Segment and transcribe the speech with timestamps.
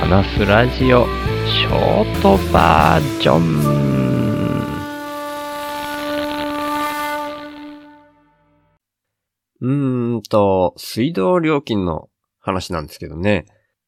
[0.00, 1.04] 話すラジオ
[1.46, 3.60] ショートバージョン
[9.60, 13.44] うーんと、水道料金の話なんですけどね。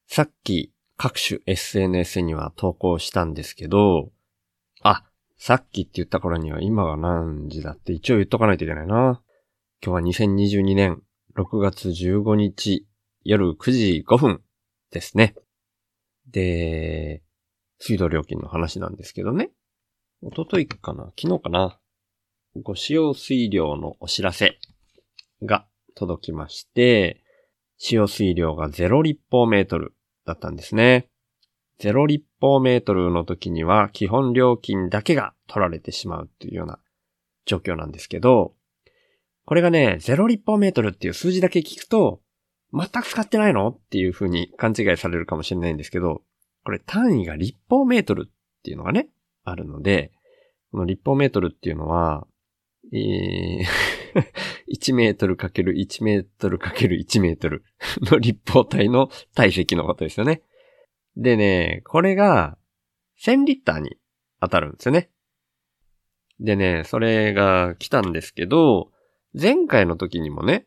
[0.07, 4.11] さっき各種 SNS には投稿したんですけど、
[4.83, 5.05] あ、
[5.39, 9.23] さっきって言った頃には今が何時だって一応言っとかないといけないな。
[9.83, 11.01] 今日は2022年
[11.39, 12.87] 6月15日
[13.25, 14.43] 夜9時5分
[14.91, 15.35] ですね。
[16.33, 17.23] で、
[17.79, 19.51] 水道料金の話なんですけどね。
[20.23, 21.13] おとといかな？
[21.21, 21.79] 昨日かな？
[22.63, 24.59] ご使用水量のお知らせ
[25.43, 27.23] が届きまして、
[27.79, 31.09] 使用水量が0立方メートルだったんですね。
[31.81, 36.79] 0立方メートルの時には基本料金だけが取られてしまうっていうような
[37.45, 38.55] 状況なんですけど、
[39.45, 42.21] これがね、0立方メートルっていう数字だけ聞くと、
[42.73, 43.69] 全く使ってないの？
[43.69, 46.23] っていう風に勘違いされるかもしれないんですけど、
[46.65, 48.33] これ単位が立方メートルっ
[48.63, 49.09] ていうのがね、
[49.45, 50.13] あるので、
[50.71, 52.27] この立方メートルっていうのは、
[52.93, 54.03] えー
[54.73, 57.65] 1メートルかける1メートルかける1メートル
[58.03, 60.43] の立方体の体積のことですよね。
[61.17, 62.57] でね、これが
[63.21, 63.99] 1000リッターに
[64.41, 65.11] 当たるんですよね。
[66.41, 68.91] でね、それが来たんですけど、
[69.39, 70.67] 前回の時にもね、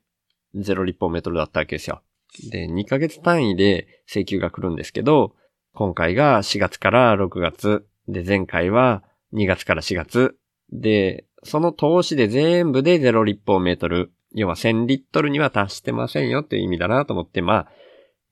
[0.56, 2.02] 0立方メートルだったわけですよ。
[2.50, 5.36] で、2ヶ月単位で請求が来るんですけど、
[5.76, 10.38] 今回が4月から6月、で、前回は2月から4月、
[10.72, 16.42] で、その投資で全部で0立方メートル、要は1000リットルには達してませんよ。
[16.42, 17.68] っていう意味だなと思って、まあ、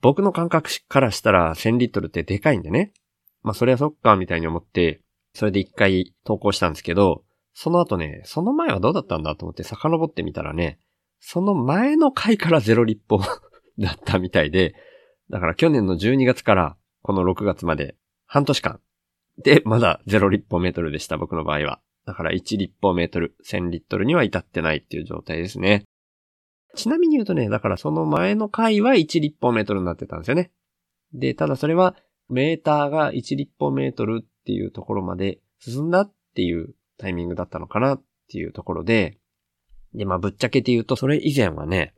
[0.00, 2.92] 僕の感覚からしたら1000リットルってでかいんでね。
[3.42, 5.02] まあ、それはそっか、みたいに思って、
[5.34, 10.78] それで一回投稿したんですけど、その後ね、その前はどうだったんだと思って遡ってみたらね、
[11.20, 13.18] その前の回からゼロ立方
[13.78, 14.74] だったみたいで、
[15.30, 18.80] だから去年の12月からこの6月まで半年間
[19.36, 21.80] でまだゼロ立方メートルでした、僕の場合は。
[22.06, 25.84] だから1立方メートル、1000リットルには至ってないっていう状態ですね。
[26.74, 30.50] ちなみに言うとね、だからその前の回は1立方メートルになってたんですよね。
[31.12, 31.94] で、ただそれは
[32.30, 39.18] メーターが1立方メートルっていうところまで進んだっていうタイミングだったのかなっていうところで、
[39.94, 41.92] で、まあぶっちゃけて言うとそれ以前はね、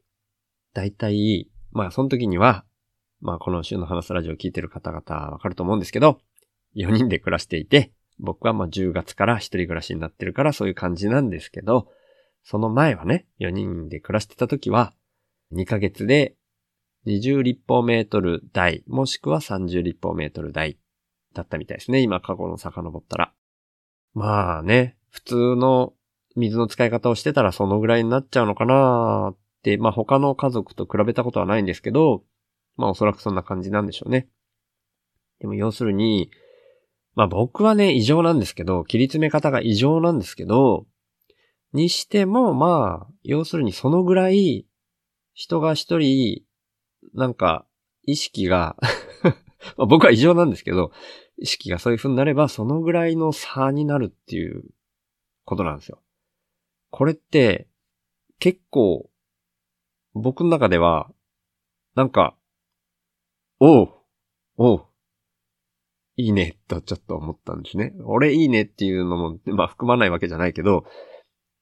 [0.74, 2.64] だいたい、まあその時には、
[3.26, 6.20] まあこの週の話すラジオを聞いてる方々わかると思うんですけど、
[6.76, 11.88] 4人で暮らしていて、僕はまあ10月から一人暮らしになってるからそういう感じなんですけど、
[12.44, 14.94] その前はね、4人で暮らしてた時は、
[15.52, 16.36] 2ヶ月で
[17.08, 20.78] 20立方メートル台、もしくは30立方メートル台
[21.34, 22.02] だったみたいですね。
[22.02, 23.32] 今過去の遡ったら。
[24.14, 25.94] まあね、普通の
[26.36, 32.22] 水の使い方をしてたらそのぐらいになっちゃうのかなーって、まあ他の家族と比べたことはないんですけど、
[32.76, 34.28] まあおそらくそんな感じなんでしょうね。
[35.40, 36.30] でも要するに、
[37.14, 40.86] まあ僕はね、異常なんですけど、切り詰め方が異常なんですけど、
[41.72, 44.66] にしても、まあ、要するにそのぐらい、
[45.34, 46.42] 人が一人、
[47.14, 47.66] なんか、
[48.04, 48.76] 意識が
[49.76, 50.92] 僕は異常なんですけど、
[51.38, 54.64] 意識がそういう風になれば、そのぐらいの差になるっていう
[55.44, 56.02] ことなんですよ。
[56.90, 57.68] これって、
[58.38, 59.10] 結構、
[60.14, 61.10] 僕の中では、
[61.94, 62.36] なんか、
[63.58, 63.88] おう、
[64.58, 64.84] おう、
[66.16, 67.94] いいね、とちょっと思ったんですね。
[68.04, 70.84] 俺いいねっていうのも、まあ含まないわけじゃないけど、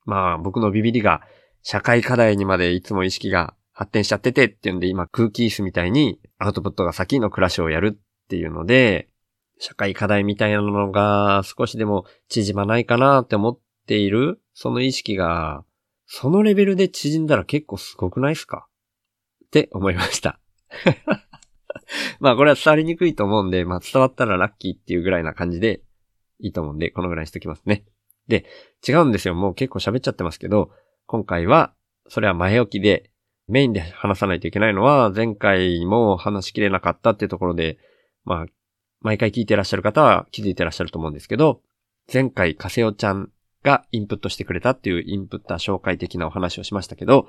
[0.05, 1.23] まあ僕のビビりが
[1.63, 9.09] 社会課題にまでいつも意識が発展しちゃっててっていうんで今空気椅子みたいにアウトプットが先の暮らしをやるっていうので、
[9.61, 15.65] 社会課題みたいなのが少しでも縮まないかなって思っている、その意識が、
[16.07, 18.67] そのレベルで縮んだら結構すごくないですか？
[19.47, 20.41] って思いました。
[22.21, 25.83] まあこれは伝わりにくいと思うんで、まあ伝わったらラッキーっていうぐらいな感じで
[26.41, 27.85] いいと思うんで、このぐらいにしときますね。
[28.29, 28.45] で、
[28.87, 29.35] 違うんですよ。
[29.35, 30.71] もう結構喋っちゃってますけど、
[31.07, 31.75] 今回は、
[32.09, 33.11] それは前置きで、
[33.47, 37.79] メインで話さないといけないのは、前回も話しきれなかったっていうところで、
[38.25, 38.47] まあ、
[39.01, 41.61] 毎回聞いてらっしゃる方は気づいてらっしゃると思うんですけど、
[42.11, 43.31] 前回カセオちゃん
[43.63, 47.29] がインプットしてくれたっていうインプッター紹介的なお話をしましたけど、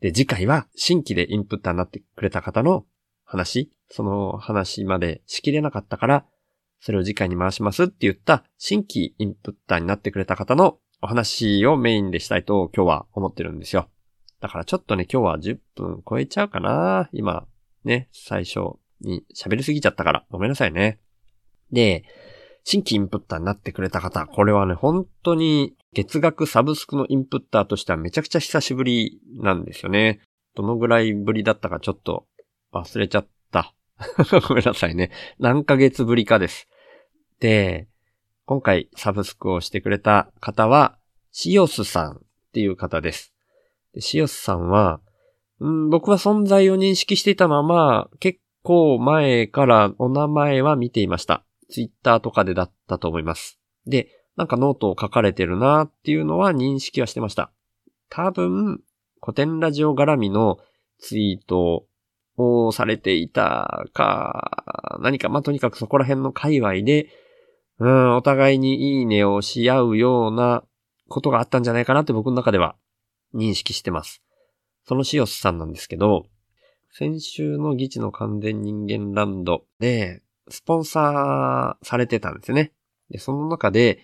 [0.00, 2.84] で、次回は新規でインプッターになってくれた方の
[3.32, 6.26] 話、その話までしきれなかったから、
[6.80, 13.88] それを次回に回しますって言った新規インプッターになってくれた方のお話をメインでしたいと今日は思ってるんですよ。
[14.40, 17.46] だからちょっとね、今日は10分超えちゃうかな今、
[17.84, 18.60] ね、最初
[19.00, 21.00] に喋りすぎちゃったからごめんなさいね。
[21.70, 22.04] で、
[22.64, 30.20] 新規インプッターになってくれた方、これはね、本当に月額サブスクのインプッターとしてはめちゃくちゃ久しぶりなんですよね。
[30.54, 32.26] どのぐらいぶりだったかちょっと
[32.72, 33.74] 忘れちゃった
[34.48, 35.10] ごめんなさいね。
[35.38, 36.68] 何ヶ月ぶりかです。
[37.40, 37.88] で、
[38.44, 40.98] 今回サブスクをしてくれた方は、
[41.30, 42.20] シオスさんっ
[42.52, 43.32] ていう方です。
[43.94, 45.00] でシオスさんは、
[45.60, 51.44] うん、僕は存在を認識していたのは、ま、結構前からお名前は見ていました。
[51.70, 53.58] ツイッターとかでだったと思います。
[53.86, 57.50] で、なんかノートを書かれてるなっていうのは認識はしてました。
[58.08, 58.82] 多分、
[59.20, 60.58] 古典ラジオ絡みの
[60.98, 61.86] ツイート
[62.36, 67.08] をされていたか、何か、まあ、とにかくそこら辺の界隈で、
[67.78, 70.64] うん、お互いにいいねをし合うような
[71.08, 72.76] ことがあったんじゃないかなって僕の中では
[73.34, 74.22] 認識してます。
[74.84, 76.26] そのシオスさんなんですけど、
[76.90, 82.72] 先週の議事の完全人間ランドで、スポンサーされてたんですね。
[83.10, 84.00] で、その中で、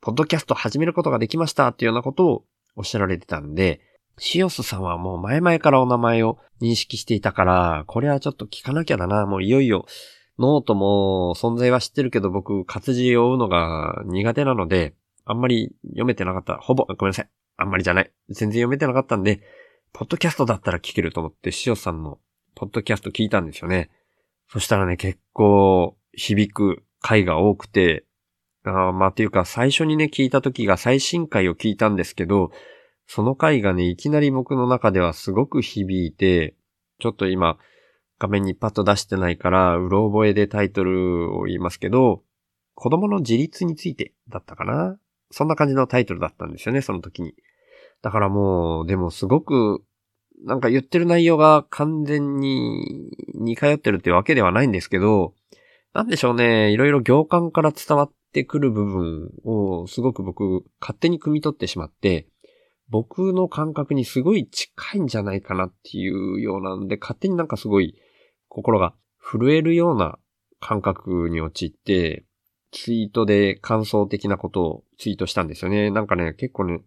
[0.00, 2.44] ポッドキャスト始めることができましたっていうようなことを
[2.74, 3.80] おっしゃられてたんで、
[4.18, 9.26] シオスさんはもう前々からお名前を認識していたから、これはちょっと聞かなきゃだな。
[9.26, 9.86] もういよいよ、
[10.38, 14.94] ノートも存在は知ってるけど僕活字を追うのが苦手なので、
[15.24, 16.56] あんまり読めてなかった。
[16.56, 17.30] ほぼ、ごめんなさい。
[17.56, 18.10] あんまりじゃない。
[18.28, 19.40] 全然読めてなかったんで、
[19.92, 22.18] ポッドキャストだったら聞けると思って、シオスさんの
[22.54, 23.90] ポッドキャスト聞いたんですよね。
[24.48, 28.04] そしたらね、結構響く回が多くて、
[28.64, 32.50] あまあ、っていうか最初にね、聞いた時が最新回を聞いたんですけど、
[33.14, 36.54] その回がね、いきなり僕の中ではすごく響いて、
[36.98, 37.58] ちょっと今、
[38.18, 42.22] 画面にパッと出してないから、うろ覚えでタイトルを言いますけど、
[42.74, 44.96] 子供の自立についてだったかな？
[45.30, 47.34] そんな感じのタイトルだったんですよね、その時に。
[48.00, 49.84] だからもう、でもすごく、
[50.46, 55.34] なんか言ってる内容が完全に似通ってるってわけではないんですけど、
[55.92, 62.26] なんでしょうね、いろいろ行間から伝わってくる部分をすごく僕勝手に汲み取ってしまって、
[62.92, 67.96] 僕の感覚にすごい近いんじゃないかなっていうようなんで、勝手になんかすごい
[68.48, 70.18] 心が震えるような
[70.60, 72.26] 感覚に陥って、
[72.70, 75.90] ツイートで感想的なことをツイートしたんですよね。
[75.90, 76.82] なんかね、結構ね、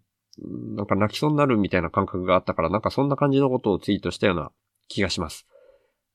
[0.76, 4.52] なんか泣きそうになるみたいな感覚があったから、なんかそんな感じのことをツイートしたような
[4.86, 5.48] 気がします。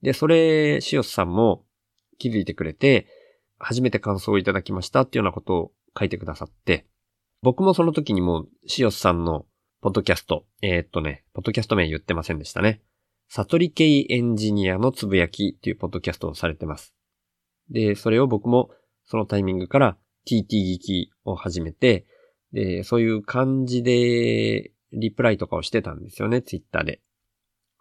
[0.02, 1.66] で、それ、シオスさんも
[2.18, 3.08] 気づいてくれて、
[3.60, 6.88] 初めて感想をいただきましたっていうようなことを書いてくださって、
[7.42, 9.46] 僕もその時にもう、シオスさんの
[9.82, 12.82] ポッドキャスト、えーっとね、ポッドキャスト名言ってませんでしたね。
[13.30, 16.94] 悟り系エンジニアのつぶやきっていうポッドキャストをされてます。
[17.72, 18.70] で、それを僕も
[19.06, 19.98] そのタイミングから
[20.28, 22.06] TT 聞きを始めて、
[22.54, 27.02] で、そういう感じでリプライとかをしてたんですよね、ツイッターで。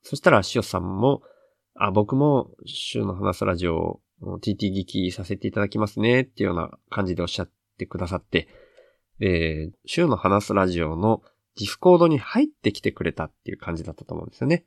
[0.02, 1.20] そしたら、しおさんも、
[1.74, 8.48] あ、僕も週の話すラジオを TT 聞きさせていただきますね、っていうような感じでおっしゃってくださって、
[9.18, 11.22] で、週の話すラジオの
[11.58, 14.64] Discord に入ってきてくれたっていう感じだったと思うんですよね。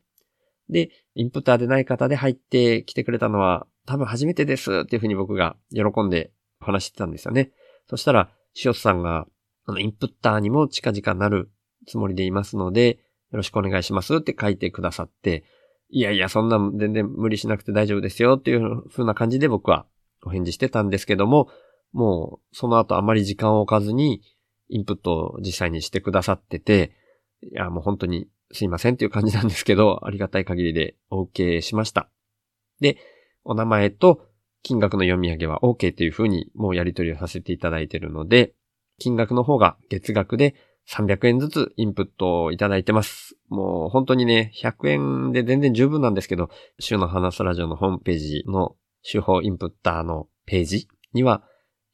[0.70, 7.52] で、インプッターでない方で入ってきてくれたのは多分初めてですっていうふうに僕が喜んで話してたんですよね。
[7.90, 9.28] そしたら、しおさんが、
[9.66, 11.52] あの、インプッターにも近々なる
[11.88, 13.00] つもりでいますので、
[13.32, 15.44] よろしくお願いしますって書いてくださって、
[15.90, 19.86] いやいや、そんな全然無理しなくて大丈夫ですよっていう風な感じで僕は
[20.24, 21.50] お返事してたんですけども、
[21.92, 24.22] もうその後あまり時間を置かずに
[24.70, 26.94] インプットを実際にしてくださってて、
[27.42, 32.10] いや、もう本当にすいませんっていう感じなんですけど、ありがたい限りでお受けしました。
[32.80, 32.98] で、
[33.44, 34.28] お名前と
[34.62, 38.54] 金額の読み上げは OK という風にもうやり取りをさせていただいているので、
[39.00, 40.56] 金額の方が月額で
[40.90, 43.36] 300円ずつインプットをいただいてます。
[43.50, 46.50] もう本当にね、100円で全然十分なんですけど、
[46.80, 48.76] 週の話すラジオのホームページの
[49.10, 51.44] 手法インプッターのページには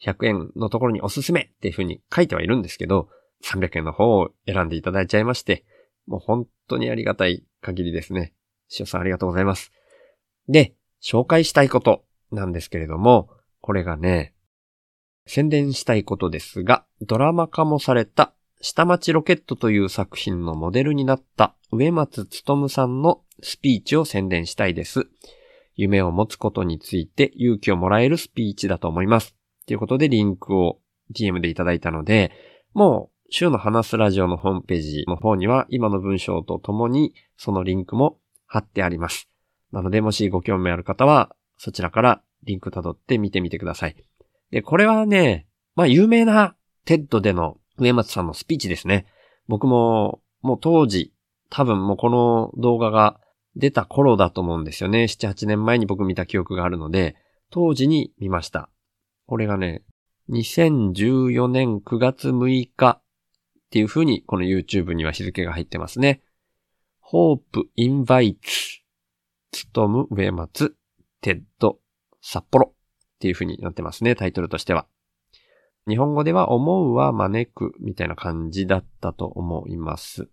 [0.04, 3.10] 100円のところにおすすめっていう風に書いてはいるんですけど、
[3.44, 5.66] 300円の方を選んでいただいちゃいまして、
[6.08, 8.34] もう本当にありがたい限りですね。
[8.78, 9.72] 塩さんありがとうございます。
[10.48, 13.30] で、紹介したいことなんですけれども、
[13.62, 14.34] これがね、
[15.26, 25.08] 宣伝したいことですが、ドラマ化もされた下町ロケットという作品のモデルになった植松努さんのスピーチを宣伝したいです。
[25.76, 29.39] 夢を持つことについて勇気をもらえるスピーチだと思います。
[29.70, 30.80] ということでリンクを
[31.14, 32.32] DM でいただいたので、
[32.74, 39.30] もう週の話すラジオのホームページの方には今の文章とともにそのリンクも貼ってあります。
[39.72, 43.96] なのでもしご興味ある方はそちらからリンク辿って見てみてください。
[44.50, 45.46] で、これはね、
[45.76, 49.06] まあ有名な TED での植松さんのスピーチですね。
[49.48, 51.14] 僕ももう当時
[51.52, 53.20] 多分もうこの動画が
[53.56, 55.04] 出た頃だと思うんですよね。
[55.04, 57.16] 7、8年前に僕見た記憶があるので、
[57.52, 58.72] 当時に見ました。
[59.30, 59.84] これがね、
[60.32, 63.04] 2014年9月6日っ
[63.70, 66.24] ていう風にこの YouTube には日付が入ってますね。
[67.14, 68.80] Hope Invites
[69.52, 70.76] つとむ植松
[71.22, 71.78] テッド
[72.24, 74.88] 札幌っていう風になってますね、タイトルとしては。
[75.88, 80.28] 日本語では思うは招くみたいな感じだったと思います。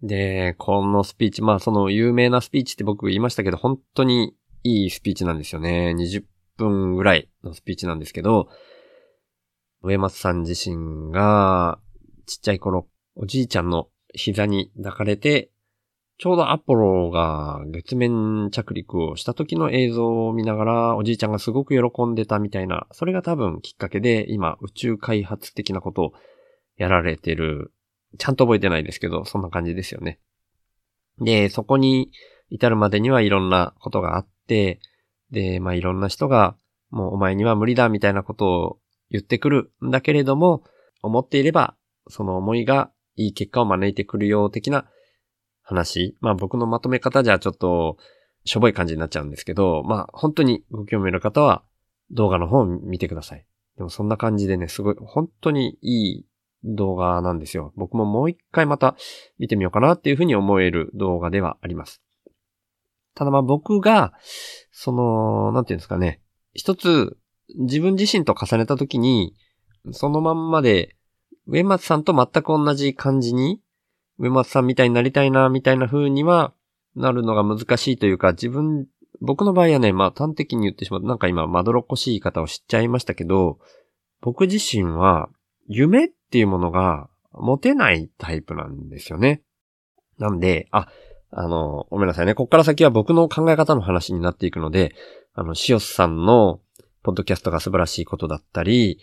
[0.00, 5.92] で、このスピーチ、まあその有名なスピーチって僕言いましたけど、本当にいいスピーチなんですよね。
[5.98, 6.22] 20
[6.62, 8.48] 分ぐらいのスピーチなんですけど、
[9.82, 11.78] 上松さん自身が
[12.26, 15.50] ちっちゃい頃、おじいちゃんの膝に抱かれて、
[16.18, 26.12] ちょうどアポロが月面着陸をした時の映像を見ながら、おじいちゃんがすごく喜んでたみたいな、それが多分きっかけで、今宇宙開発的なことを
[26.76, 27.72] やられてる
[28.18, 30.18] ちゃんと覚えてないですけど、そんな感じですよね。
[31.18, 32.12] で、そこに
[32.50, 34.80] 至るまでにはいろんなことがあって、
[35.32, 36.56] で、まあいろんな人が、
[36.90, 38.78] もうお前には無理だみたいなことを
[39.10, 40.62] 言ってくるんだけれども、
[41.02, 41.74] 思っていれば、
[42.08, 44.86] その思いがいい結果を招いてくるよう的な
[45.62, 46.16] 話。
[46.20, 47.96] まあ僕のまとめ方じゃちょっと
[48.44, 51.62] しょぼい感じになっちゃうんですけど、まあ本当にご興味ある方は
[52.10, 53.46] 動画の方を見てください。
[53.76, 56.26] でもそんな感じでね、すごい、本当にいい
[56.64, 57.72] 動画なんですよ。
[57.76, 58.96] 僕ももう一回また
[59.38, 62.01] 見てみようかなっていうふうに思える動画ではあります。
[63.14, 64.12] ただまあ僕が、
[64.70, 66.20] その、なんていうんですかね、
[66.54, 67.16] 一つ
[67.58, 69.34] 自分自身と重ねたときに、
[69.90, 70.96] そのまんまで、
[71.46, 73.60] 上松さんと全く同じ感じに、
[74.18, 76.52] 上松さんみたいになりたいな、みたいな風には
[76.94, 78.86] なるのが難しいというか、自分、
[79.20, 83.58] 僕の場合はね、まあ端的に言ってしまう、なんか今まどろっこしい言い方を知っちゃいましたけど、
[84.20, 85.28] 僕自身は、
[85.66, 89.42] 夢っていうものが持てないタイプなんですよね。
[90.18, 90.88] なんで、あ、
[91.32, 92.34] あの、ごめんなさいね。
[92.34, 94.94] こっから先は僕の考え方の話になっていくので、
[95.34, 96.60] あの、シオスさんの
[97.02, 98.98] ポッドキャストが素晴らしいことだったり、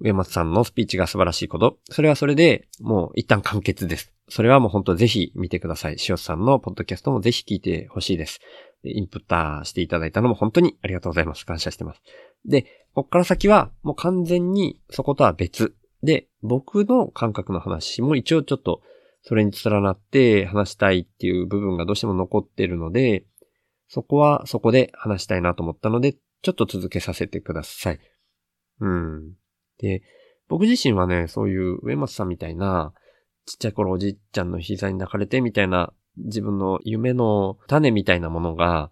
[0.00, 1.78] 上松さんのスピーチが素晴らしいこと。
[1.90, 4.12] それはそれで、もう一旦完結です。
[4.28, 5.98] それはもう本当ぜひ見てください。
[5.98, 8.40] シオスさんのポッドキャストもぜひ聞いてほしいです。
[8.82, 11.44] インプッターしていただいたのも本当にありがとうございます。
[11.46, 12.02] 感謝してます。
[12.46, 15.74] で、こっから先はもう完全にそことは別。
[16.02, 18.80] で、僕の感覚の話も一応ちょっと
[19.24, 23.24] それに連なって話したいっていう部分がどうしても残ってるので、
[23.88, 28.00] そこはそこで話したいなと思ったので、ちょっと続けさせてください。
[28.80, 29.32] うん。
[29.78, 30.02] で、
[30.48, 32.92] 僕自身はね、そういう上松さんみたいな、
[33.46, 38.90] ちっちゃい頃おじいちゃんの膝に抱かれてみたいな、自分の夢の種みたいなものが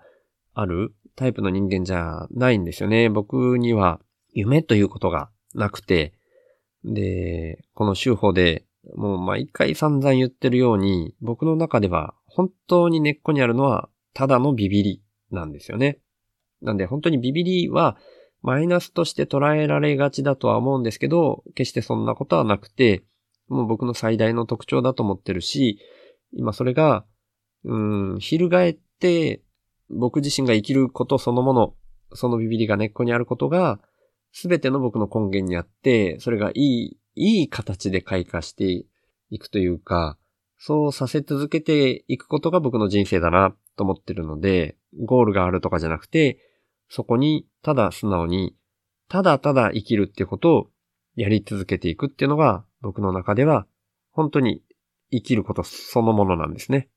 [0.55, 3.11] あるタイプの人間じゃないんですよね。
[3.11, 4.01] 僕には
[4.33, 6.15] 夢ということがなくて、
[6.85, 8.65] で、この手法で
[8.97, 15.99] もう毎回散々言ってるように、僕の中では本当に根っこにあるのはただのビビりなんですよね。
[16.61, 17.97] なんで本当にビビりは
[18.43, 23.05] マイナスとして捉えられがちだとは思うんですけど、決してそんなことはなくて、
[23.49, 25.79] もう僕の最大の特徴だと思ってるし、
[26.33, 27.05] 今それが、
[27.65, 29.43] うん、翻って、
[29.91, 31.75] 僕自身が生きることそのもの、
[32.15, 33.81] そのビビりが根っこにあることが、
[34.33, 38.85] すべての僕の根源にあって、それがいい、いい形で開花して
[39.31, 40.19] いくというか、
[40.59, 46.39] そうさせ続けていくことが僕の人生だなと思ってるので、ゴールがあるとかじゃなくて、
[46.89, 48.55] そこにただ素直に、
[49.09, 50.71] ただただ生きるってことを
[51.17, 53.67] やり続けていくっていうのが僕の中では
[54.13, 54.63] 本当に
[55.11, 56.89] 生きることそのものなんですね。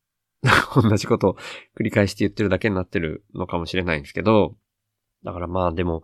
[0.75, 1.37] 同じことを
[1.77, 4.55] 繰り返して言ってるだけになってるのかもしれないんですけど、
[5.23, 6.03] だからまあでも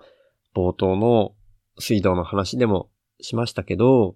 [0.55, 1.35] 冒頭の
[1.79, 2.89] 水道の話でも
[3.21, 4.15] しましたけど、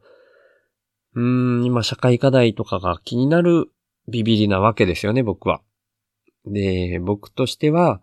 [1.16, 3.72] うーん、今社会課題とかが気になる
[4.08, 5.62] ビビりなわけですよね、僕は。
[6.46, 8.02] で、僕としては、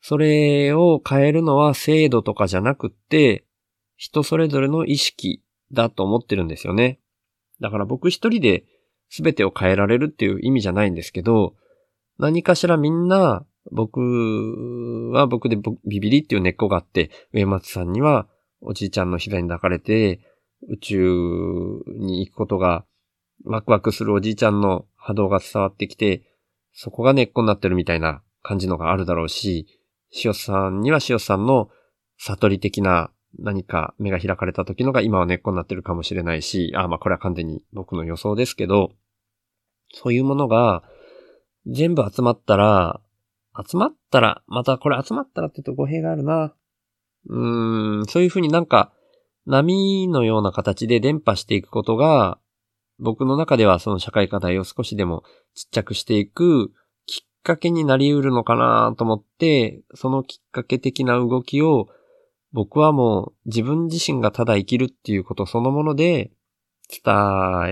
[0.00, 3.44] それを変えるのは制度とかじゃなくって、
[3.96, 7.00] 人それぞれの意識だと思ってるんですよね。
[7.60, 8.64] だから僕一人で
[9.10, 11.54] 全てを変えられるっていう意味じゃないんですけど、
[12.18, 18.28] 何かしらみんな、僕は僕でビビリっていう根っこがあって、上松さんには
[18.60, 20.20] おじいちゃんの膝に抱かれて、
[20.68, 22.84] 宇宙に行くことが
[23.44, 26.22] ワクワクするおじいちゃんの波動が伝わってきて、
[26.72, 29.66] そこが根っこになってるみたいな感じのがあるだろうし、
[30.24, 31.68] 塩さんには塩さんの
[32.18, 38.92] 悟り的な何か目が開かれた時のが今は根っこになってるかもしれないし、あまあこれは完全に僕の予想ですけど、
[39.92, 40.82] そういうものが
[41.66, 43.00] 全部集まったら、
[43.68, 46.54] 集まったら、またこれ集まったらって言うと語弊があるな。
[47.28, 48.92] うーん、そういうふうになんか
[49.46, 52.38] 波のような形で伝播していくことが、
[52.98, 55.22] 僕の中ではその社会課題を少しでも
[55.54, 56.72] ちっちゃくしていく
[57.06, 61.88] きっかけになり得るのかなと思って、そのきっかけ的な動きを
[62.52, 66.32] 僕はもう自分自身がただ生きるっていうことそのもので
[66.88, 67.14] 伝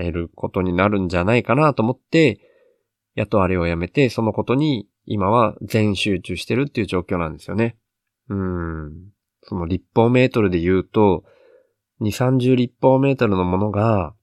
[0.03, 2.39] えることになるんじゃないかなと思って、
[3.15, 7.77] 雇われをやめてそのことに今は全集中してるっていう状況なんですよね。
[8.29, 8.91] うん。
[9.43, 11.23] その立方メートルで言うと、
[12.01, 14.13] 2、30立方メートルのものが、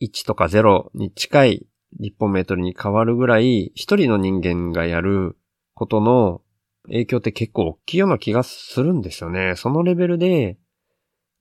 [0.00, 1.66] 1とか0に近い
[1.98, 5.36] 立方メートルに変わるぐらい、一人の人間がやる
[5.74, 6.42] ことの
[6.84, 9.54] 影響って結構大きいような気がするんですよね。
[9.56, 10.58] そのレベルで、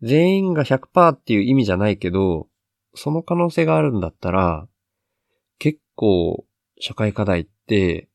[0.01, 2.47] 全員が100%っていう意味じゃないけど、
[2.93, 4.67] その可能性があるんだったら、
[5.59, 6.45] 結構
[6.79, 8.07] 社会課題って、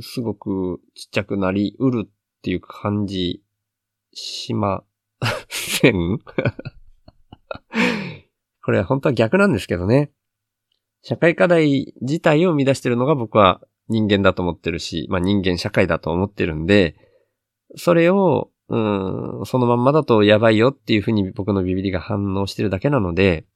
[0.00, 2.10] すごくちっちゃくなりうるっ
[2.42, 3.42] ていう感じ
[4.12, 4.84] しま
[5.48, 6.18] せん？
[8.64, 10.10] これは本当は逆なんですけどね。
[11.02, 16.96] 社会課題自体を生み出してるのが僕は人間だと思ってるし、まあ人間社会だと思ってるんで、
[17.76, 23.46] それを、うん、そのまんまだとやばいよっていうふうに僕のビビリが反応してるだけなので、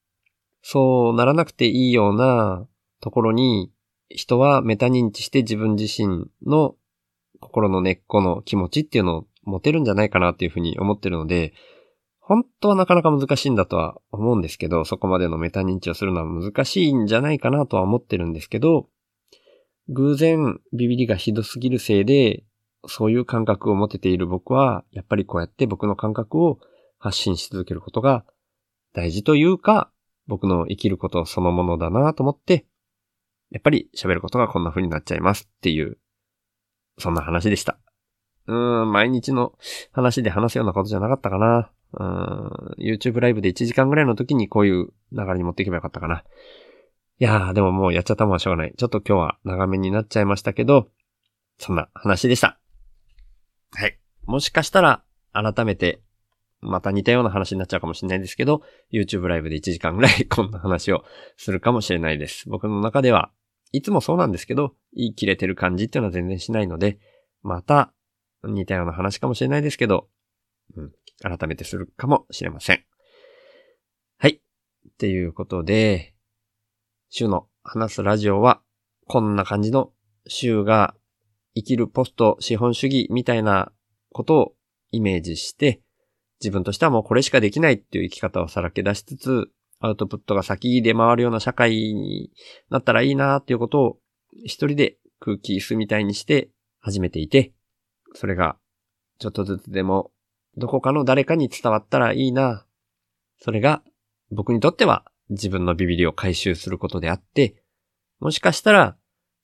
[0.63, 2.67] そうならなくていいような
[3.01, 3.73] ところに
[4.09, 6.77] 人はメタ認知して自分自身の
[7.41, 11.55] 心の根っこの気持ちっていうのを持てるんじゃないかなっていうふうに思ってるので、
[12.21, 18.89] 本当はなかなか難しいんだとは思うんですけど、そこまでのメタ認知をするのは難しいんじゃないかなとは思ってるんですけど、
[19.89, 22.45] 偶然ビビリがひどすぎるせいで、
[22.87, 26.61] そういう感覚を持てている僕は、やっぱりこうやって僕の感覚を
[26.99, 28.25] 発信し続けることが
[28.93, 29.91] 大事というか、
[30.29, 32.67] 僕の生きることそのものだなと思って、
[33.51, 35.99] やっぱり喋ることがこんな風になっちゃいますっていう、
[36.99, 37.79] そんな話でした。
[38.51, 39.53] うん、毎日の
[39.93, 41.71] 話で話すようなことじゃなかったかな。
[41.93, 46.25] うん、YouTube ライブで1時間ぐらいの時にこういう流れに持っていけばよかったかな。
[47.21, 48.75] いやー、でももうやっちゃったもんはしょうがない。
[48.77, 50.89] ちょっと今日は長めになっちゃいましたけど、
[51.59, 52.59] そんな話でした。
[53.73, 53.99] はい。
[54.25, 56.01] もしかしたら、改めて
[56.61, 61.05] また似たような話になっちゃうかもしれないですけど、YouTube ライブで1時間ぐらいこんな話を
[61.37, 62.49] するかもしれないです。
[62.49, 63.31] 僕の中では、
[63.73, 66.99] いつもそうなんですけど、言い切れてる感じっていうのは全然しないので、
[67.43, 67.93] また
[68.45, 70.09] 似たような話かもしれないですけど、
[70.77, 72.85] うん、改めてするかもしれません。
[74.19, 74.41] はい。
[74.89, 76.15] っていうことで、
[77.09, 78.63] 週の話すラジオは、
[79.07, 79.93] こんな感じの
[80.27, 80.95] 週が
[81.55, 83.73] 生きるポスト資本主義みたいな
[84.13, 84.55] ことを
[84.93, 85.83] イメージして、
[86.41, 92.31] 自分としてはもうこれしかできないっていう生き方をさらけ出しつつ、アウトプットが先で回るような社会に
[92.69, 93.99] なったらいいなっていうことを
[94.45, 97.53] 一人で空気椅子みたいにして始めていて、
[98.15, 98.57] それが
[99.19, 100.11] ちょっとずつでも
[100.57, 102.67] どこかの誰かに伝わったらいいな。
[103.39, 103.83] それが
[104.31, 107.63] 僕にとっては自分のビビリを回収することであって、
[108.19, 108.97] もしかしたら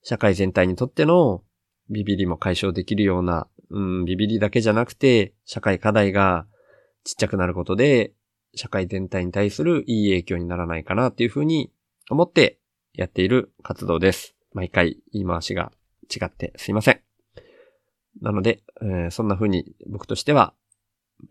[0.03, 1.43] 社会全体にとっての
[1.89, 6.45] ビビリも解消できるような、うん、ビビリだけじゃなくて社会課題が
[7.03, 8.13] ちっちゃくなることで、
[8.55, 11.71] 社会全体に対するいい影響にならないかなっていうふうに
[12.09, 12.59] 思って
[12.93, 14.35] やっている活動です。
[14.53, 15.71] 毎回言い回しが
[16.13, 17.06] 違ってすいません。
[18.21, 20.53] なので、えー、そんな風に僕としては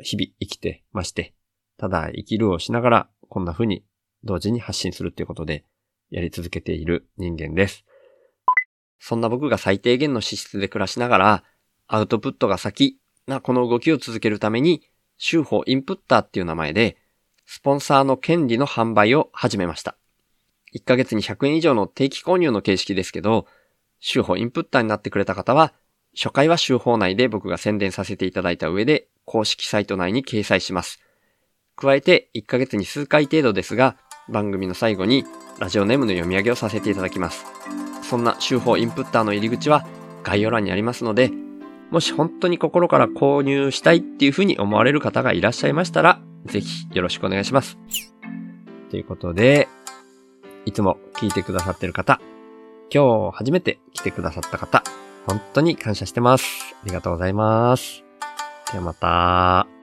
[0.01, 1.35] 日々生きてまして、
[1.79, 3.85] ただ生きるをしながらこんな風に
[4.25, 5.65] 同時に発信するっていうことで
[6.11, 7.85] やり続けている人間です。
[8.99, 11.45] そんな僕が最低限の資質で暮らしながら
[11.87, 14.83] アウトプットが先なこの動きを続けるために
[15.19, 16.97] 週報インプッターっていう名前で、
[17.47, 19.97] スポンサーの権利の販売を始めました。
[20.75, 23.47] 1ヶ月に100円以上の定期購入の形式ですけど、
[23.99, 25.73] 週報インプッターになってくれた方は、
[26.17, 30.99] 初回は週報内で僕が宣伝させていただいた上で、公式サイト内に掲載します。
[31.77, 33.97] 加えて、1ヶ月に数回程度ですが、
[34.31, 35.25] 番組の最後に
[35.59, 37.45] ラジオネームの読み上げをさせていただきます。
[38.03, 39.87] そんな週報インプッターの入り口は
[40.23, 41.31] 概要欄にありますので、
[41.91, 47.77] もし本当に心から購入したいっていうふうに思われる方がいらっしゃいましたら、ぜひよろしくお願いします。
[48.91, 49.69] ということで、
[50.65, 52.23] いつも聞いてくださってる方、
[52.91, 54.83] 今日初めて来てくださった方、
[55.27, 56.75] 本当に感謝してます。
[56.83, 58.05] ありがとうございます。
[58.73, 59.76] ではまた。